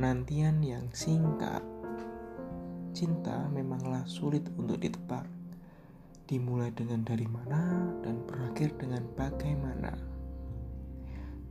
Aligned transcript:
penantian 0.00 0.64
yang 0.64 0.88
singkat. 0.96 1.60
Cinta 2.96 3.52
memanglah 3.52 4.00
sulit 4.08 4.40
untuk 4.56 4.80
ditebak. 4.80 5.28
Dimulai 6.24 6.72
dengan 6.72 7.04
dari 7.04 7.28
mana 7.28 7.84
dan 8.00 8.24
berakhir 8.24 8.80
dengan 8.80 9.04
bagaimana. 9.12 9.92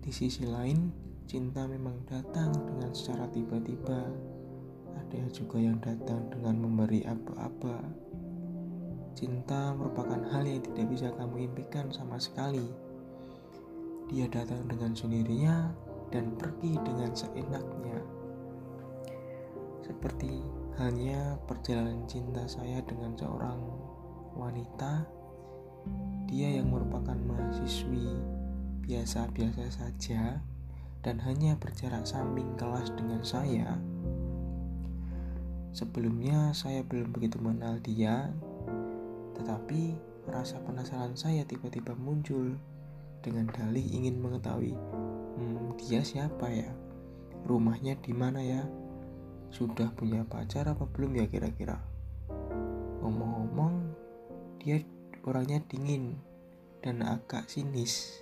Di 0.02 0.10
sisi 0.10 0.50
lain, 0.50 0.90
cinta 1.30 1.70
memang 1.70 2.02
datang 2.10 2.50
dengan 2.66 2.90
secara 2.90 3.30
tiba-tiba. 3.30 4.10
Ada 4.98 5.30
juga 5.30 5.62
yang 5.62 5.78
datang 5.78 6.34
dengan 6.34 6.58
memberi 6.58 7.06
apa-apa. 7.06 7.86
Cinta 9.14 9.78
merupakan 9.78 10.26
hal 10.34 10.50
yang 10.50 10.66
tidak 10.74 10.90
bisa 10.90 11.14
kamu 11.22 11.54
impikan 11.54 11.94
sama 11.94 12.18
sekali. 12.18 12.66
Dia 14.10 14.26
datang 14.26 14.66
dengan 14.66 14.98
sendirinya 14.98 15.70
dan 16.10 16.34
pergi 16.34 16.82
dengan 16.82 17.14
seenaknya. 17.14 18.19
Seperti 19.90 20.46
halnya 20.78 21.42
perjalanan 21.50 22.06
cinta 22.06 22.46
saya 22.46 22.78
dengan 22.86 23.18
seorang 23.18 23.58
wanita, 24.38 25.02
dia 26.30 26.62
yang 26.62 26.70
merupakan 26.70 27.18
mahasiswi 27.18 28.14
biasa-biasa 28.86 29.66
saja 29.74 30.46
dan 31.02 31.18
hanya 31.26 31.58
berjarak 31.58 32.06
samping 32.06 32.54
kelas 32.54 32.94
dengan 32.94 33.26
saya. 33.26 33.82
Sebelumnya 35.74 36.54
saya 36.54 36.86
belum 36.86 37.10
begitu 37.10 37.42
mengenal 37.42 37.82
dia, 37.82 38.30
tetapi 39.42 39.98
rasa 40.30 40.62
penasaran 40.70 41.18
saya 41.18 41.42
tiba-tiba 41.50 41.98
muncul 41.98 42.54
dengan 43.26 43.50
dalih 43.50 43.84
ingin 43.90 44.22
mengetahui 44.22 44.78
hmm, 45.36 45.76
dia 45.82 46.06
siapa 46.06 46.48
ya 46.48 46.70
rumahnya 47.50 47.98
di 48.00 48.14
mana 48.14 48.40
ya 48.40 48.62
sudah 49.50 49.90
punya 49.98 50.22
pacar 50.26 50.70
apa 50.70 50.86
belum 50.86 51.18
ya 51.18 51.26
kira-kira? 51.26 51.82
Ngomong-ngomong 53.02 53.74
dia 54.62 54.82
orangnya 55.26 55.62
dingin 55.66 56.18
dan 56.86 57.02
agak 57.02 57.50
sinis. 57.50 58.22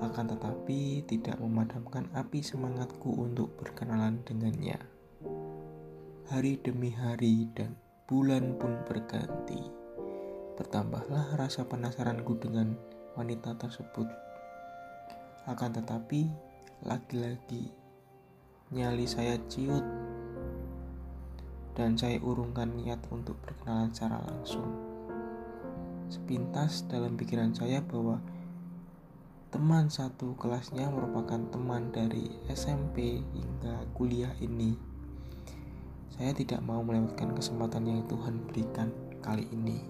Akan 0.00 0.32
tetapi 0.32 1.04
tidak 1.04 1.36
memadamkan 1.36 2.08
api 2.16 2.40
semangatku 2.40 3.12
untuk 3.20 3.52
berkenalan 3.60 4.24
dengannya. 4.24 4.80
Hari 6.32 6.62
demi 6.64 6.88
hari 6.94 7.50
dan 7.52 7.76
bulan 8.08 8.56
pun 8.56 8.80
berganti. 8.88 9.60
Bertambahlah 10.56 11.36
rasa 11.36 11.68
penasaranku 11.68 12.40
dengan 12.40 12.72
wanita 13.18 13.56
tersebut. 13.60 14.08
Akan 15.48 15.74
tetapi, 15.74 16.30
lagi-lagi 16.86 17.79
nyali 18.70 19.02
saya 19.02 19.34
ciut 19.50 19.82
dan 21.74 21.98
saya 21.98 22.22
urungkan 22.22 22.70
niat 22.78 23.02
untuk 23.10 23.34
berkenalan 23.42 23.90
secara 23.90 24.22
langsung. 24.22 24.70
Sepintas 26.06 26.86
dalam 26.86 27.18
pikiran 27.18 27.50
saya 27.50 27.82
bahwa 27.82 28.22
teman 29.50 29.90
satu 29.90 30.38
kelasnya 30.38 30.86
merupakan 30.86 31.42
teman 31.50 31.90
dari 31.90 32.30
SMP 32.46 33.18
hingga 33.34 33.90
kuliah 33.98 34.30
ini. 34.38 34.78
Saya 36.14 36.30
tidak 36.30 36.62
mau 36.62 36.78
melewatkan 36.86 37.34
kesempatan 37.34 37.90
yang 37.90 38.06
Tuhan 38.06 38.38
berikan 38.46 38.94
kali 39.18 39.50
ini. 39.50 39.82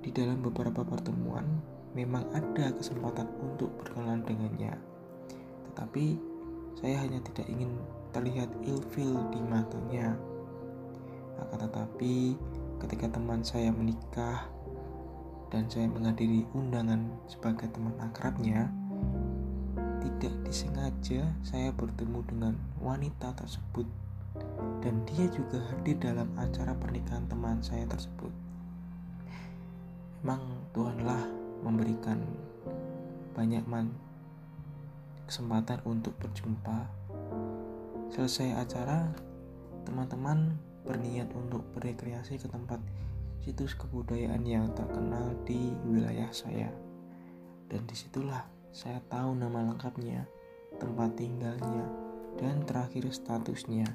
Di 0.00 0.08
dalam 0.08 0.40
beberapa 0.40 0.80
pertemuan, 0.80 1.44
memang 1.92 2.24
ada 2.32 2.72
kesempatan 2.72 3.28
untuk 3.36 3.68
berkenalan 3.84 4.24
dengannya. 4.24 4.91
Tetapi 5.72 6.20
saya 6.76 7.00
hanya 7.00 7.24
tidak 7.24 7.48
ingin 7.48 7.72
terlihat 8.12 8.52
ilfil 8.68 9.16
di 9.32 9.40
matanya. 9.40 10.12
Akan 11.40 11.64
tetapi 11.64 12.36
ketika 12.84 13.08
teman 13.08 13.40
saya 13.40 13.72
menikah 13.72 14.46
dan 15.48 15.64
saya 15.72 15.88
menghadiri 15.88 16.44
undangan 16.52 17.08
sebagai 17.24 17.72
teman 17.72 17.96
akrabnya, 18.04 18.68
tidak 20.04 20.34
disengaja 20.44 21.24
saya 21.40 21.72
bertemu 21.72 22.20
dengan 22.28 22.54
wanita 22.84 23.32
tersebut 23.32 23.88
dan 24.82 24.94
dia 25.08 25.28
juga 25.30 25.60
hadir 25.70 25.96
dalam 26.00 26.28
acara 26.36 26.72
pernikahan 26.76 27.24
teman 27.28 27.60
saya 27.62 27.84
tersebut. 27.88 28.32
Memang 30.22 30.42
Tuhanlah 30.72 31.22
memberikan 31.62 32.18
banyak 33.34 33.64
man 33.66 33.90
kesempatan 35.32 35.80
untuk 35.88 36.12
berjumpa. 36.20 36.92
Selesai 38.12 38.52
acara, 38.52 39.08
teman-teman 39.88 40.60
berniat 40.84 41.32
untuk 41.32 41.64
berekreasi 41.72 42.36
ke 42.36 42.52
tempat 42.52 42.76
situs 43.40 43.72
kebudayaan 43.72 44.44
yang 44.44 44.68
terkenal 44.76 45.32
di 45.48 45.72
wilayah 45.88 46.28
saya. 46.36 46.68
Dan 47.64 47.88
di 47.88 47.96
situlah 47.96 48.44
saya 48.76 49.00
tahu 49.08 49.32
nama 49.32 49.72
lengkapnya, 49.72 50.28
tempat 50.76 51.16
tinggalnya, 51.16 51.88
dan 52.36 52.68
terakhir 52.68 53.08
statusnya. 53.08 53.88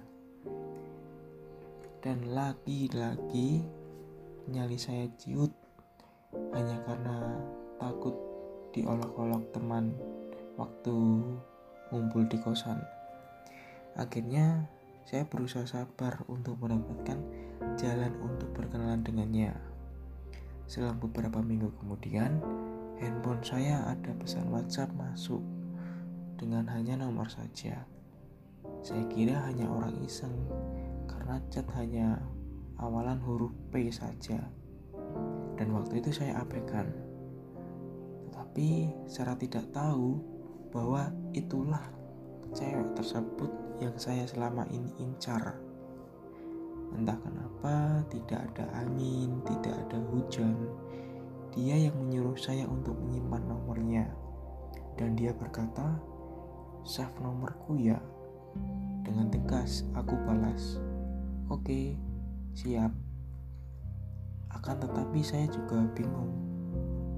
Dan 2.02 2.34
lagi-lagi 2.34 3.62
nyali 4.50 4.78
saya 4.82 5.06
ciut 5.22 5.54
hanya 6.58 6.82
karena 6.82 7.38
takut 7.78 8.18
diolok-olok 8.74 9.54
teman 9.54 10.17
waktu 10.58 10.96
ngumpul 11.94 12.28
di 12.28 12.38
kosan. 12.42 12.82
Akhirnya 13.96 14.68
saya 15.08 15.24
berusaha 15.24 15.64
sabar 15.64 16.28
untuk 16.28 16.60
mendapatkan 16.60 17.22
jalan 17.80 18.12
untuk 18.20 18.52
berkenalan 18.52 19.06
dengannya. 19.06 19.56
Selang 20.68 21.00
beberapa 21.00 21.40
minggu 21.40 21.72
kemudian, 21.80 22.44
handphone 23.00 23.40
saya 23.40 23.88
ada 23.88 24.12
pesan 24.20 24.52
WhatsApp 24.52 24.92
masuk 25.00 25.40
dengan 26.36 26.68
hanya 26.68 27.00
nomor 27.00 27.32
saja. 27.32 27.88
Saya 28.84 29.08
kira 29.08 29.48
hanya 29.48 29.72
orang 29.72 29.96
iseng 30.04 30.36
karena 31.08 31.40
chat 31.48 31.66
hanya 31.80 32.20
awalan 32.78 33.18
huruf 33.24 33.56
P 33.72 33.90
saja 33.90 34.44
dan 35.58 35.74
waktu 35.74 36.04
itu 36.04 36.14
saya 36.14 36.44
abaikan. 36.44 36.86
Tetapi 38.30 38.94
secara 39.10 39.34
tidak 39.40 39.66
tahu 39.74 40.37
bahwa 40.72 41.12
itulah 41.32 41.84
cewek 42.56 42.96
tersebut 42.96 43.52
yang 43.84 43.94
saya 44.00 44.26
selama 44.26 44.66
ini 44.74 44.90
incar. 45.02 45.58
Entah 46.96 47.20
kenapa 47.20 48.02
tidak 48.08 48.48
ada 48.52 48.66
angin, 48.80 49.44
tidak 49.44 49.76
ada 49.88 50.00
hujan. 50.14 50.56
Dia 51.52 51.90
yang 51.90 51.96
menyuruh 52.00 52.38
saya 52.40 52.64
untuk 52.66 52.96
menyimpan 52.96 53.44
nomornya. 53.44 54.06
Dan 54.98 55.14
dia 55.14 55.36
berkata, 55.36 56.00
save 56.88 57.14
nomorku 57.20 57.76
ya. 57.78 58.00
Dengan 59.04 59.30
tegas 59.30 59.86
aku 59.94 60.16
balas, 60.26 60.80
oke, 61.52 61.96
siap. 62.56 62.92
Akan 64.52 64.80
tetapi 64.82 65.22
saya 65.22 65.46
juga 65.52 65.86
bingung, 65.94 66.34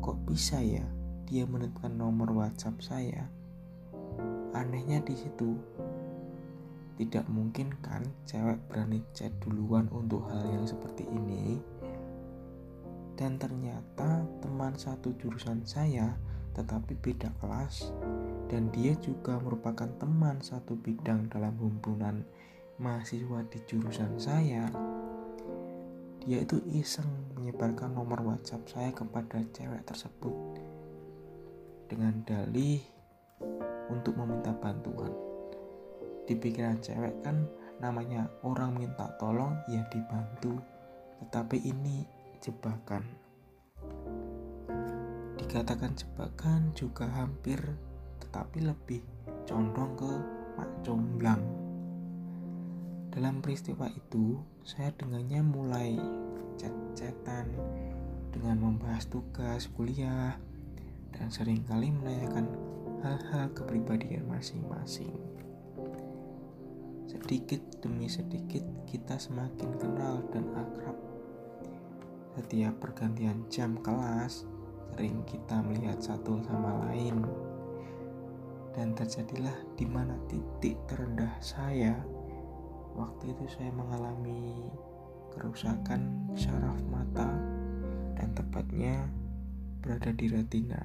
kok 0.04 0.20
bisa 0.28 0.60
ya 0.60 0.84
dia 1.30 1.46
menentukan 1.46 1.94
nomor 1.94 2.34
WhatsApp 2.34 2.82
saya? 2.82 3.39
Anehnya 4.56 5.02
di 5.06 5.14
situ, 5.14 5.58
tidak 6.98 7.26
mungkin 7.32 7.74
kan 7.80 8.04
cewek 8.26 8.60
berani 8.68 9.02
chat 9.16 9.32
duluan 9.44 9.88
untuk 9.94 10.26
hal 10.30 10.44
yang 10.48 10.66
seperti 10.66 11.06
ini. 11.10 11.62
Dan 13.20 13.36
ternyata 13.36 14.24
teman 14.40 14.80
satu 14.80 15.12
jurusan 15.20 15.68
saya 15.68 16.16
tetapi 16.60 16.98
beda 17.00 17.32
kelas 17.40 17.96
dan 18.52 18.68
dia 18.76 18.98
juga 19.00 19.38
merupakan 19.40 19.88
teman 20.02 20.42
satu 20.42 20.76
bidang 20.76 21.30
dalam 21.30 21.56
himpunan 21.56 22.26
mahasiswa 22.82 23.46
di 23.48 23.60
jurusan 23.64 24.18
saya 24.20 24.68
dia 26.20 26.44
itu 26.44 26.60
iseng 26.76 27.08
menyebarkan 27.40 27.96
nomor 27.96 28.20
WhatsApp 28.28 28.68
saya 28.68 28.92
kepada 28.92 29.40
cewek 29.56 29.88
tersebut 29.88 30.36
dengan 31.88 32.22
dalih 32.28 32.84
untuk 33.90 34.16
meminta 34.18 34.54
bantuan. 34.56 35.12
Di 36.30 36.38
pikiran 36.38 36.78
cewek 36.78 37.26
kan 37.26 37.50
namanya 37.82 38.30
orang 38.46 38.78
minta 38.78 39.10
tolong 39.18 39.58
ya 39.70 39.82
dibantu, 39.90 40.62
tetapi 41.26 41.58
ini 41.66 42.06
jebakan. 42.40 43.04
Dikatakan 45.40 45.98
jebakan 45.98 46.70
juga 46.78 47.10
hampir 47.10 47.58
tetapi 48.20 48.62
lebih 48.62 49.02
condong 49.50 49.98
ke 49.98 50.12
mak 50.54 50.70
comblang. 50.86 51.42
Dalam 53.10 53.42
peristiwa 53.42 53.90
itu, 53.90 54.38
saya 54.62 54.94
dengannya 54.94 55.42
mulai 55.42 55.98
chat-chatan 56.62 57.50
dengan 58.30 58.62
membahas 58.62 59.10
tugas 59.10 59.66
kuliah 59.74 60.38
dan 61.10 61.34
sering 61.34 61.66
kali 61.66 61.90
menanyakan 61.90 62.46
hal-hal 63.00 63.48
kepribadian 63.56 64.28
masing-masing. 64.28 65.16
Sedikit 67.08 67.64
demi 67.80 68.12
sedikit 68.12 68.62
kita 68.84 69.16
semakin 69.16 69.72
kenal 69.80 70.20
dan 70.36 70.46
akrab. 70.54 70.98
Setiap 72.36 72.76
pergantian 72.84 73.48
jam 73.48 73.80
kelas, 73.80 74.44
sering 74.94 75.24
kita 75.24 75.64
melihat 75.64 75.98
satu 76.04 76.44
sama 76.44 76.92
lain. 76.92 77.24
Dan 78.76 78.94
terjadilah 78.94 79.56
di 79.80 79.88
mana 79.88 80.20
titik 80.28 80.76
terendah 80.92 81.34
saya. 81.40 81.96
Waktu 83.00 83.32
itu 83.32 83.46
saya 83.48 83.72
mengalami 83.72 84.70
kerusakan 85.32 86.36
syaraf 86.36 86.80
mata 86.92 87.32
dan 88.20 88.36
tepatnya 88.36 89.08
berada 89.80 90.12
di 90.12 90.28
retina. 90.28 90.84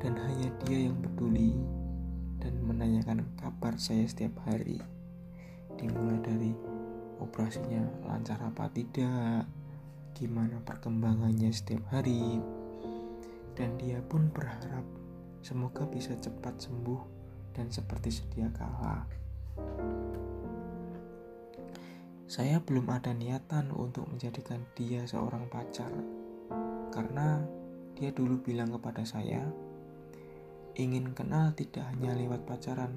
Dan 0.00 0.16
hanya 0.16 0.48
dia 0.64 0.88
yang 0.88 0.96
peduli 0.98 1.52
dan 2.40 2.56
menanyakan 2.64 3.28
kabar 3.36 3.76
saya 3.76 4.08
setiap 4.08 4.40
hari. 4.48 4.80
Dimulai 5.76 6.16
dari 6.24 6.52
operasinya 7.20 7.84
lancar 8.08 8.40
apa 8.40 8.72
tidak, 8.72 9.44
gimana 10.16 10.56
perkembangannya 10.64 11.52
setiap 11.52 11.84
hari. 11.92 12.40
Dan 13.52 13.76
dia 13.76 14.00
pun 14.00 14.32
berharap 14.32 14.88
semoga 15.44 15.84
bisa 15.84 16.16
cepat 16.16 16.56
sembuh 16.56 17.00
dan 17.52 17.68
seperti 17.68 18.08
sedia 18.08 18.48
kala. 18.56 19.04
Saya 22.30 22.62
belum 22.62 22.86
ada 22.88 23.10
niatan 23.12 23.74
untuk 23.74 24.06
menjadikan 24.06 24.62
dia 24.78 25.02
seorang 25.04 25.50
pacar, 25.50 25.90
karena 26.94 27.42
dia 27.98 28.14
dulu 28.14 28.38
bilang 28.38 28.70
kepada 28.70 29.02
saya, 29.02 29.42
ingin 30.78 31.10
kenal 31.16 31.50
tidak 31.56 31.86
hanya 31.90 32.14
lewat 32.14 32.46
pacaran, 32.46 32.94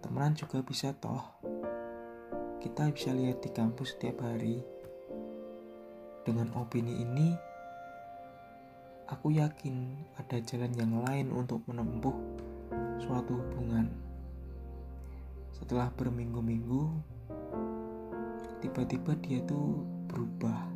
temenan 0.00 0.32
juga 0.32 0.62
bisa 0.64 0.96
toh. 0.96 1.22
Kita 2.60 2.88
bisa 2.92 3.12
lihat 3.12 3.44
di 3.44 3.50
kampus 3.52 3.96
setiap 3.96 4.24
hari. 4.24 4.60
Dengan 6.26 6.50
opini 6.58 7.06
ini, 7.06 7.30
aku 9.06 9.30
yakin 9.30 9.94
ada 10.18 10.42
jalan 10.42 10.72
yang 10.74 10.92
lain 11.06 11.30
untuk 11.30 11.62
menempuh 11.70 12.16
suatu 12.98 13.38
hubungan. 13.38 13.86
Setelah 15.54 15.88
berminggu-minggu, 15.94 16.82
tiba-tiba 18.58 19.14
dia 19.22 19.38
tuh 19.46 19.86
berubah 20.10 20.74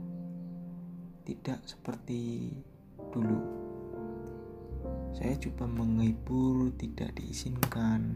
tidak 1.27 1.59
seperti 1.67 2.55
dulu 3.11 3.60
saya 5.11 5.35
coba 5.37 5.67
menghibur 5.67 6.71
tidak 6.79 7.11
diizinkan. 7.19 8.15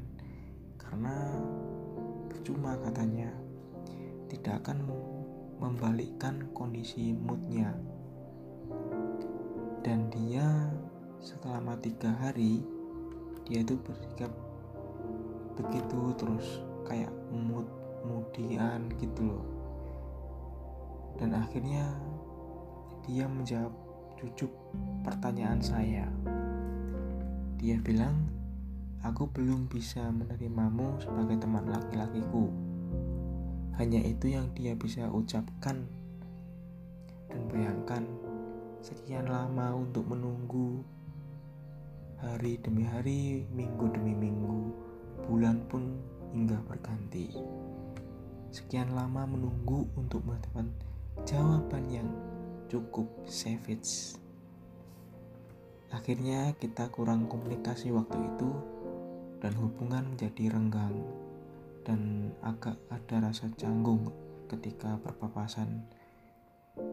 Karena 0.79 1.15
percuma 2.31 2.79
katanya. 2.79 3.31
Tidak 4.31 4.63
akan 4.63 4.79
membalikkan 5.59 6.51
kondisi 6.55 7.15
moodnya. 7.15 7.75
Dan 9.85 10.09
dia 10.11 10.73
selama 11.21 11.77
tiga 11.79 12.11
hari 12.19 12.65
dia 13.45 13.61
itu 13.61 13.77
bersikap 13.83 14.31
begitu 15.59 16.15
terus. 16.15 16.63
Kayak 16.87 17.13
mood 17.33 17.67
mudian 18.05 18.93
gitu 19.01 19.35
loh. 19.35 19.45
Dan 21.17 21.35
akhirnya 21.35 21.95
dia 23.05 23.29
menjawab 23.29 23.73
cucuk 24.21 24.53
pertanyaan 25.05 25.61
saya. 25.61 26.09
Dia 27.65 27.81
bilang, 27.81 28.29
"Aku 29.01 29.25
belum 29.33 29.73
bisa 29.73 30.13
menerimamu 30.13 31.01
sebagai 31.01 31.41
teman 31.41 31.65
laki-lakiku." 31.65 32.53
Hanya 33.81 34.05
itu 34.05 34.37
yang 34.37 34.53
dia 34.53 34.77
bisa 34.77 35.09
ucapkan. 35.09 35.89
Dan 37.33 37.49
bayangkan, 37.49 38.05
sekian 38.85 39.33
lama 39.33 39.81
untuk 39.81 40.05
menunggu 40.13 40.85
hari 42.21 42.61
demi 42.61 42.85
hari, 42.85 43.49
minggu 43.57 43.97
demi 43.97 44.13
minggu, 44.13 44.69
bulan 45.25 45.65
pun 45.65 45.97
hingga 46.37 46.61
berganti. 46.69 47.33
Sekian 48.53 48.93
lama 48.93 49.25
menunggu 49.25 49.89
untuk 49.97 50.21
mendapatkan 50.29 50.69
jawaban 51.25 51.89
yang 51.89 52.13
cukup 52.69 53.09
savage. 53.25 54.21
Akhirnya 55.95 56.51
kita 56.59 56.91
kurang 56.91 57.31
komunikasi 57.31 57.95
waktu 57.95 58.19
itu 58.19 58.51
dan 59.39 59.55
hubungan 59.55 60.11
menjadi 60.11 60.51
renggang 60.51 61.07
dan 61.87 62.33
agak 62.43 62.75
ada 62.91 63.31
rasa 63.31 63.47
canggung 63.55 64.11
ketika 64.51 64.99
berpapasan 64.99 65.87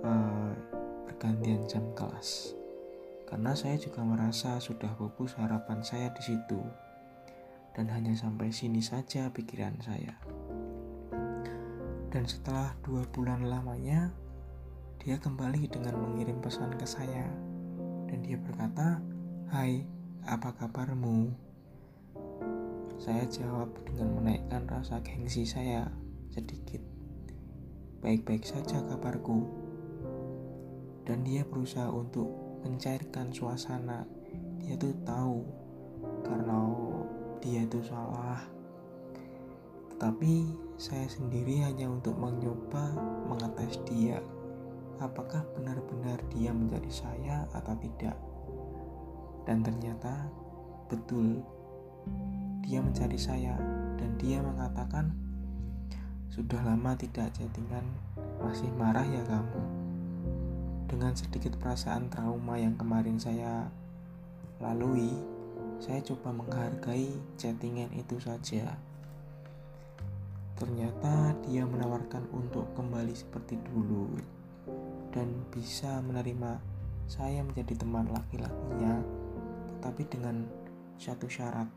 uh, 0.05 0.53
pergantian 1.09 1.65
jam 1.65 1.81
kelas. 1.97 2.53
Karena 3.25 3.57
saya 3.57 3.81
juga 3.81 4.05
merasa 4.05 4.61
sudah 4.61 4.93
pupus 4.93 5.33
harapan 5.39 5.81
saya 5.81 6.13
di 6.13 6.21
situ 6.21 6.61
dan 7.73 7.89
hanya 7.89 8.13
sampai 8.13 8.53
sini 8.53 8.83
saja 8.85 9.33
pikiran 9.33 9.81
saya. 9.81 10.13
Dan 12.11 12.27
setelah 12.27 12.75
dua 12.83 13.07
bulan 13.09 13.47
lamanya, 13.47 14.11
dia 14.99 15.15
kembali 15.15 15.71
dengan 15.71 15.95
mengirim 15.95 16.43
pesan 16.43 16.75
ke 16.75 16.83
saya. 16.83 17.50
Dan 18.11 18.27
dia 18.27 18.35
berkata, 18.35 18.99
Hai, 19.47 19.87
apa 20.27 20.51
kabarmu? 20.59 21.31
Saya 22.99 23.23
jawab 23.31 23.71
dengan 23.87 24.19
menaikkan 24.19 24.67
rasa 24.67 24.99
gengsi 24.99 25.47
saya 25.47 25.87
sedikit. 26.35 26.83
Baik-baik 28.03 28.43
saja 28.43 28.83
kabarku. 28.83 29.47
Dan 31.07 31.23
dia 31.23 31.47
berusaha 31.47 31.87
untuk 31.87 32.27
mencairkan 32.67 33.31
suasana. 33.31 34.03
Dia 34.59 34.75
tuh 34.75 34.93
tahu 35.07 35.47
karena 36.27 36.59
dia 37.39 37.63
itu 37.63 37.79
salah 37.81 38.43
tapi 40.01 40.49
saya 40.81 41.05
sendiri 41.05 41.61
hanya 41.61 41.85
untuk 41.85 42.17
mencoba 42.17 42.89
mengetes 43.29 43.77
dia 43.85 44.17
apakah 45.01 45.41
benar-benar 45.57 46.21
dia 46.29 46.53
menjadi 46.53 46.91
saya 46.93 47.49
atau 47.57 47.73
tidak. 47.81 48.13
Dan 49.49 49.65
ternyata 49.65 50.29
betul 50.85 51.41
dia 52.61 52.77
mencari 52.77 53.17
saya 53.17 53.57
dan 53.97 54.13
dia 54.21 54.37
mengatakan 54.45 55.09
sudah 56.29 56.61
lama 56.63 56.93
tidak 56.95 57.33
chattingan 57.33 57.83
masih 58.39 58.69
marah 58.77 59.03
ya 59.03 59.25
kamu. 59.25 59.63
Dengan 60.85 61.17
sedikit 61.17 61.57
perasaan 61.57 62.07
trauma 62.13 62.61
yang 62.61 62.77
kemarin 62.77 63.17
saya 63.17 63.67
lalui 64.61 65.11
saya 65.81 65.97
coba 66.05 66.29
menghargai 66.29 67.09
chattingan 67.41 67.89
itu 67.97 68.21
saja. 68.21 68.77
Ternyata 70.61 71.33
dia 71.41 71.65
menawarkan 71.65 72.29
untuk 72.29 72.69
kembali 72.77 73.17
seperti 73.17 73.57
dulu 73.65 74.13
dan 75.11 75.27
bisa 75.51 75.99
menerima 76.03 76.59
saya 77.11 77.43
menjadi 77.43 77.75
teman 77.83 78.07
laki-lakinya, 78.07 79.03
tetapi 79.77 80.07
dengan 80.07 80.47
satu 80.95 81.27
syarat. 81.27 81.67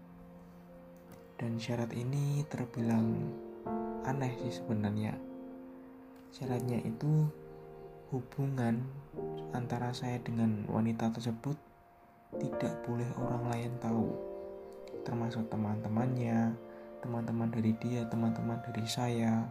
Dan 1.35 1.59
syarat 1.59 1.91
ini 1.91 2.47
terbilang 2.47 3.19
aneh 4.07 4.31
sih 4.39 4.63
sebenarnya. 4.63 5.19
Syaratnya 6.31 6.79
itu 6.87 7.27
hubungan 8.15 8.87
antara 9.51 9.91
saya 9.91 10.23
dengan 10.23 10.63
wanita 10.71 11.11
tersebut 11.11 11.59
tidak 12.39 12.75
boleh 12.87 13.07
orang 13.19 13.51
lain 13.51 13.73
tahu, 13.83 14.15
termasuk 15.03 15.47
teman-temannya, 15.51 16.55
teman-teman 17.03 17.51
dari 17.51 17.75
dia, 17.83 18.07
teman-teman 18.07 18.63
dari 18.63 18.87
saya. 18.87 19.47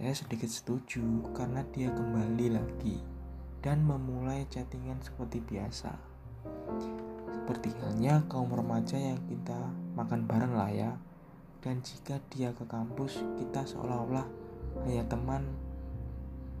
Saya 0.00 0.16
sedikit 0.16 0.48
setuju 0.48 1.04
karena 1.36 1.60
dia 1.76 1.92
kembali 1.92 2.56
lagi 2.56 3.04
dan 3.60 3.84
memulai 3.84 4.48
chattingan 4.48 4.96
seperti 5.04 5.44
biasa. 5.44 5.92
Seperti 7.28 7.68
halnya 7.84 8.24
kaum 8.32 8.48
remaja 8.48 8.96
yang 8.96 9.20
kita 9.28 9.60
makan 10.00 10.24
bareng 10.24 10.56
lah 10.56 10.72
ya. 10.72 10.96
Dan 11.60 11.84
jika 11.84 12.16
dia 12.32 12.56
ke 12.56 12.64
kampus, 12.64 13.20
kita 13.36 13.68
seolah-olah 13.68 14.24
hanya 14.88 15.04
teman 15.04 15.44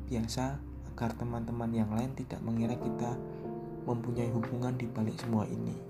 biasa 0.04 0.60
agar 0.92 1.16
teman-teman 1.16 1.72
yang 1.72 1.88
lain 1.96 2.12
tidak 2.12 2.44
mengira 2.44 2.76
kita 2.76 3.16
mempunyai 3.88 4.28
hubungan 4.36 4.76
di 4.76 4.84
balik 4.84 5.16
semua 5.16 5.48
ini. 5.48 5.80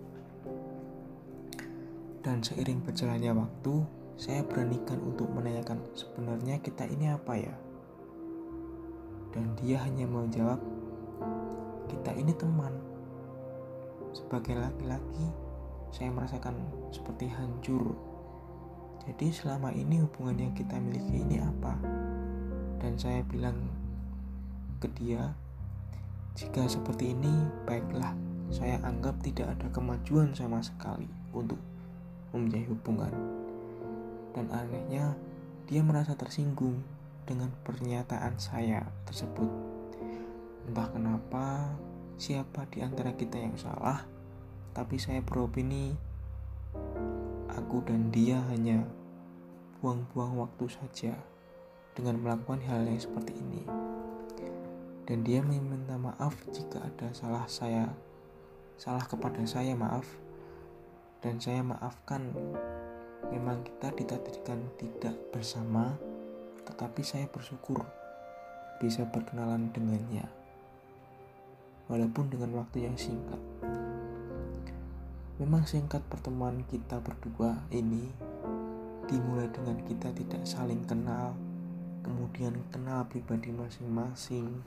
Dan 2.22 2.46
seiring 2.46 2.86
berjalannya 2.86 3.34
waktu, 3.34 3.74
saya 4.14 4.46
beranikan 4.46 5.02
untuk 5.02 5.29
sebenarnya 6.50 6.66
kita 6.66 6.84
ini 6.90 7.06
apa 7.06 7.32
ya? 7.38 7.54
Dan 9.30 9.54
dia 9.62 9.78
hanya 9.86 10.02
menjawab, 10.10 10.58
kita 11.86 12.10
ini 12.18 12.34
teman. 12.34 12.74
sebagai 14.10 14.58
laki-laki 14.58 15.30
saya 15.94 16.10
merasakan 16.10 16.58
seperti 16.90 17.30
hancur 17.30 17.94
jadi 19.06 19.30
selama 19.30 19.70
ini 19.70 20.02
hubungan 20.02 20.34
yang 20.34 20.50
kita 20.50 20.82
miliki 20.82 21.22
ini 21.22 21.38
apa 21.38 21.78
dan 22.82 22.98
saya 22.98 23.22
bilang 23.30 23.54
ke 24.82 24.90
dia 24.98 25.30
jika 26.34 26.66
seperti 26.66 27.14
ini 27.14 27.30
baiklah 27.70 28.10
saya 28.50 28.82
anggap 28.82 29.14
tidak 29.22 29.54
ada 29.54 29.70
kemajuan 29.70 30.34
sama 30.34 30.58
sekali 30.58 31.06
untuk 31.30 31.62
mempunyai 32.34 32.66
hubungan 32.66 33.14
dan 34.34 34.50
anehnya 34.50 35.14
dia 35.70 35.86
merasa 35.86 36.18
tersinggung 36.18 36.82
dengan 37.24 37.54
pernyataan 37.62 38.36
saya 38.42 38.90
tersebut 39.06 39.48
entah 40.66 40.90
kenapa 40.90 41.78
siapa 42.18 42.66
di 42.74 42.82
antara 42.82 43.14
kita 43.14 43.38
yang 43.38 43.54
salah 43.54 44.04
tapi 44.74 44.98
saya 44.98 45.22
beropini 45.22 45.94
aku 47.54 47.86
dan 47.86 48.10
dia 48.10 48.42
hanya 48.50 48.82
buang-buang 49.80 50.44
waktu 50.44 50.66
saja 50.68 51.14
dengan 51.96 52.20
melakukan 52.22 52.60
hal 52.68 52.86
yang 52.86 53.00
seperti 53.00 53.34
ini. 53.34 53.62
Dan 55.08 55.26
dia 55.26 55.42
meminta 55.42 55.98
maaf 55.98 56.38
jika 56.54 56.86
ada 56.86 57.10
salah 57.10 57.44
saya, 57.50 57.90
salah 58.78 59.02
kepada 59.02 59.42
saya 59.42 59.74
maaf. 59.74 60.06
Dan 61.20 61.42
saya 61.42 61.60
maafkan. 61.66 62.32
Memang 63.28 63.60
kita 63.60 63.92
ditakdirkan 63.92 64.64
tidak 64.80 65.12
bersama, 65.28 66.00
tetapi 66.64 67.04
saya 67.04 67.28
bersyukur 67.28 67.84
bisa 68.80 69.04
berkenalan 69.04 69.68
dengannya. 69.76 70.24
Walaupun 71.92 72.32
dengan 72.32 72.56
waktu 72.64 72.88
yang 72.88 72.96
singkat. 72.96 73.36
Memang 75.36 75.68
singkat 75.68 76.00
pertemuan 76.08 76.64
kita 76.64 77.00
berdua 77.04 77.60
ini 77.68 78.08
dimulai 79.10 79.50
dengan 79.52 79.76
kita 79.84 80.14
tidak 80.16 80.46
saling 80.48 80.80
kenal, 80.86 81.34
kemudian 82.06 82.54
kenal 82.70 83.04
pribadi 83.10 83.50
masing-masing, 83.50 84.62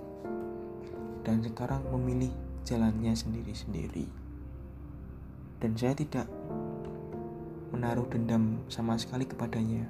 dan 1.23 1.39
sekarang 1.39 1.79
memilih 1.89 2.29
jalannya 2.67 3.15
sendiri-sendiri. 3.15 4.05
Dan 5.63 5.79
saya 5.79 5.95
tidak 5.95 6.27
menaruh 7.73 8.05
dendam 8.05 8.61
sama 8.69 8.93
sekali 9.01 9.25
kepadanya. 9.25 9.89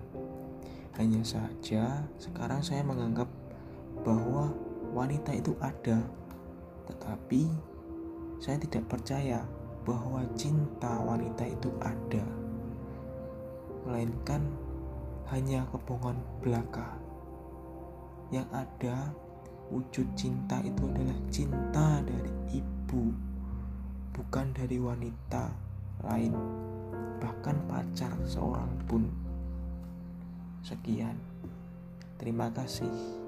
Hanya 0.96 1.20
saja 1.28 2.08
sekarang 2.16 2.63
saya 2.63 2.80
menganggap 2.88 3.28
bahwa 4.08 4.56
wanita 4.96 5.36
itu 5.36 5.52
ada, 5.60 6.00
tetapi 6.88 7.52
saya 8.40 8.56
tidak 8.63 8.88
percaya 8.88 9.44
bahwa 9.84 10.24
cinta 10.40 10.96
wanita 11.04 11.44
itu 11.44 11.68
ada 11.84 12.24
melainkan 13.84 14.40
hanya 15.28 15.68
kebohongan 15.75 16.16
belaka. 16.40 16.96
Yang 18.32 18.48
ada 18.56 18.96
wujud 19.70 20.08
cinta 20.16 20.63
itu 20.63 20.88
adalah 20.88 21.20
cinta 21.28 22.00
dari 22.06 22.32
ibu, 22.63 23.12
bukan 24.16 24.56
dari 24.56 24.80
wanita 24.80 25.52
lain, 26.04 26.34
bahkan 27.24 27.56
pacar 27.72 28.12
seorang 28.27 28.68
pun. 28.84 29.08
Sekian, 30.60 31.15
terima 32.20 32.51
kasih. 32.51 33.23